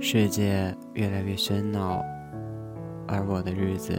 [0.00, 2.00] 世界越来越喧闹，
[3.08, 3.92] 而我的日子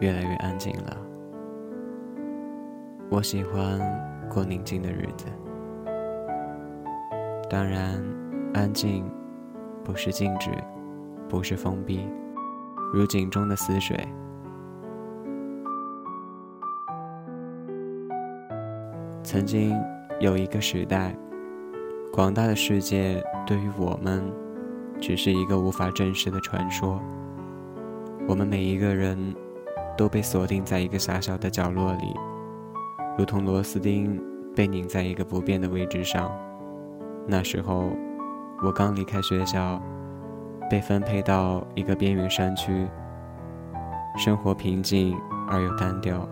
[0.00, 0.96] 越来越安静了。
[3.08, 3.80] 我喜欢
[4.28, 5.26] 过宁静的日子，
[7.48, 8.02] 当然，
[8.52, 9.08] 安静
[9.84, 10.50] 不是静止，
[11.28, 12.04] 不是封闭，
[12.92, 13.96] 如井中的死水。
[19.22, 19.72] 曾经
[20.18, 21.16] 有一个时代，
[22.12, 24.20] 广大的世界对于我们。
[25.02, 27.02] 只是一个无法证实的传说。
[28.28, 29.18] 我们每一个人
[29.98, 32.14] 都被锁定在一个狭小的角落里，
[33.18, 34.22] 如同螺丝钉
[34.54, 36.30] 被拧在一个不变的位置上。
[37.26, 37.90] 那时候，
[38.62, 39.82] 我刚离开学校，
[40.70, 42.86] 被分配到一个边缘山区，
[44.16, 46.28] 生活平静而又单调，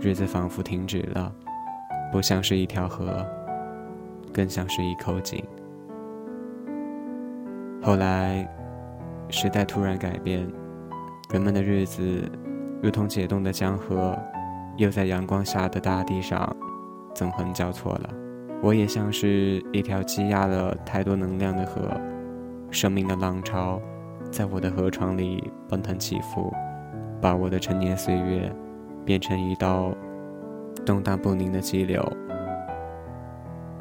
[0.00, 1.30] 日子仿佛停止了，
[2.10, 3.22] 不像是一条河，
[4.32, 5.44] 更像是一口井。
[7.84, 8.48] 后来，
[9.28, 10.46] 时代突然改变，
[11.32, 12.30] 人们的日子
[12.80, 14.16] 如同解冻的江河，
[14.76, 16.56] 又在阳光下的大地上
[17.12, 18.10] 纵横交错了。
[18.62, 21.90] 我也像是一条积压了太多能量的河，
[22.70, 23.82] 生命的浪潮
[24.30, 26.54] 在我的河床里奔腾起伏，
[27.20, 28.54] 把我的陈年岁月
[29.04, 29.92] 变成一道
[30.86, 32.00] 动荡不宁的激流。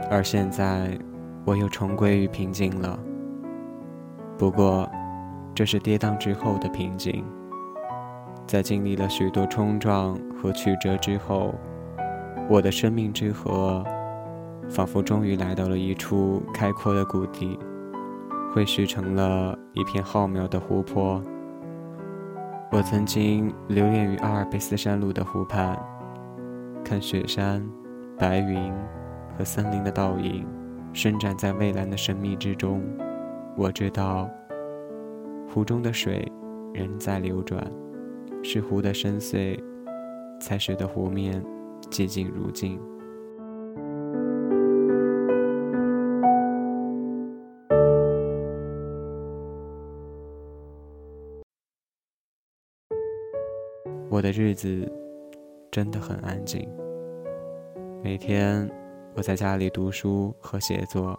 [0.09, 0.97] 而现在，
[1.45, 2.97] 我又重归于平静了。
[4.41, 4.89] 不过，
[5.53, 7.23] 这是跌宕之后的平静。
[8.47, 11.53] 在经历了许多冲撞和曲折之后，
[12.49, 13.85] 我的生命之河，
[14.67, 17.59] 仿佛终于来到了一处开阔的谷地，
[18.51, 21.21] 汇聚成了一片浩渺的湖泊。
[22.71, 25.77] 我曾经留恋于阿尔卑斯山路的湖畔，
[26.83, 27.63] 看雪山、
[28.17, 28.73] 白云
[29.37, 30.47] 和森林的倒影，
[30.93, 32.81] 伸展在蔚蓝的神秘之中。
[33.61, 34.27] 我知道，
[35.47, 36.27] 湖中的水
[36.73, 37.63] 仍在流转，
[38.43, 39.55] 是湖的深邃，
[40.39, 41.45] 才使得湖面
[41.91, 42.81] 寂静如镜。
[54.09, 54.91] 我的日子
[55.69, 56.67] 真的很安静，
[58.03, 58.67] 每天
[59.13, 61.15] 我在家里读书和写作。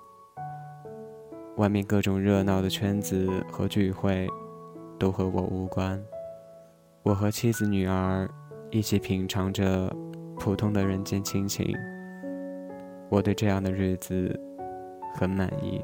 [1.57, 4.27] 外面各种热闹的圈子和聚会，
[4.99, 6.03] 都和我无关。
[7.03, 8.27] 我和妻子、女儿
[8.71, 9.95] 一起品尝着
[10.39, 11.77] 普通的人间亲情。
[13.11, 14.35] 我对这样的日子
[15.15, 15.79] 很满意，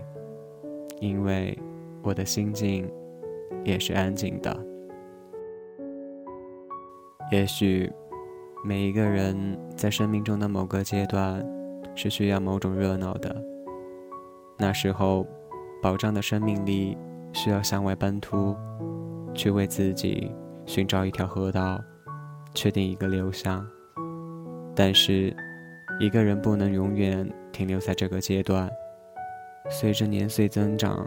[1.01, 1.56] 因为
[2.03, 2.91] 我的心境
[3.62, 4.56] 也是安静的。
[7.31, 7.93] 也许
[8.65, 9.37] 每一个人
[9.77, 11.47] 在生命中的某个阶段
[11.95, 13.45] 是需要某种热闹的，
[14.56, 15.27] 那时候。
[15.81, 16.97] 保障的生命力
[17.33, 18.56] 需要向外奔突，
[19.34, 20.34] 去为自己
[20.66, 21.81] 寻找一条河道，
[22.55, 23.65] 确定一个流向。
[24.75, 25.34] 但是，
[26.00, 28.69] 一个人不能永远停留在这个阶段。
[29.71, 31.06] 随着年岁增长，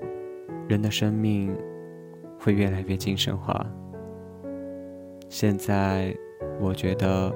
[0.68, 1.56] 人的生命
[2.40, 3.66] 会越来越精神化。
[5.30, 6.16] 现在，
[6.60, 7.34] 我觉得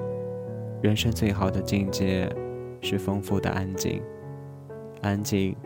[0.82, 2.30] 人生最好的境界
[2.80, 4.02] 是丰富的安静，
[5.02, 5.56] 安静。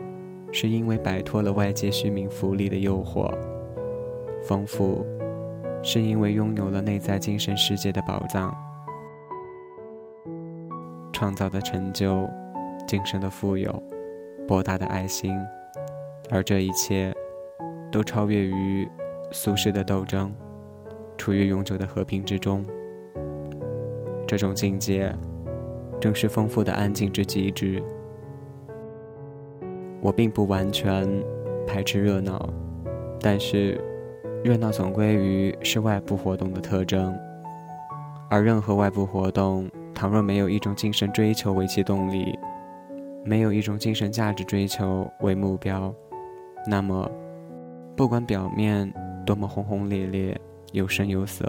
[0.51, 3.33] 是因为摆脱了外界虚名浮利的诱惑，
[4.43, 5.05] 丰富，
[5.81, 8.53] 是因为拥有了内在精神世界的宝藏，
[11.13, 12.29] 创造的成就，
[12.87, 13.71] 精神的富有，
[14.47, 15.33] 博大的爱心，
[16.29, 17.13] 而这一切，
[17.91, 18.87] 都超越于
[19.31, 20.33] 俗世的斗争，
[21.17, 22.65] 处于永久的和平之中。
[24.27, 25.13] 这种境界，
[25.99, 27.81] 正是丰富的安静之极致。
[30.01, 31.07] 我并不完全
[31.67, 32.49] 排斥热闹，
[33.19, 33.79] 但是
[34.43, 37.15] 热闹总归于是外部活动的特征，
[38.29, 42.37] 而任何外部活动，倘若没有一种精神追求为其动力，
[43.23, 45.93] 没有一种精神价值追求为目标，
[46.67, 47.09] 那么
[47.95, 48.91] 不管表面
[49.23, 50.35] 多么轰轰烈烈、
[50.71, 51.47] 有声有色，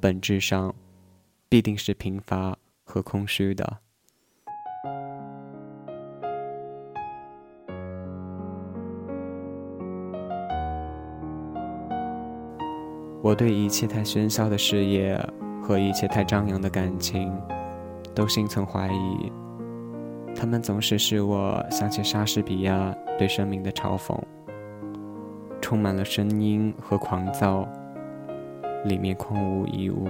[0.00, 0.74] 本质上
[1.50, 3.78] 必定是贫乏和空虚的。
[13.20, 15.18] 我对一切太喧嚣的事业
[15.62, 17.32] 和一切太张扬的感情，
[18.14, 19.32] 都心存怀疑。
[20.36, 24.16] 他们总是使我想起莎士比亚对生命的嘲讽，
[25.60, 27.68] 充满了声音和狂躁，
[28.84, 30.06] 里面空无一物。